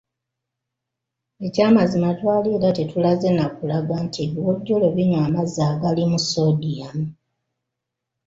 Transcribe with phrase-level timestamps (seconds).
[1.45, 6.97] Ekyamazima twali era tetulaze na kulaga nti ebiwojjolo binywa amazzi agalimu sodium.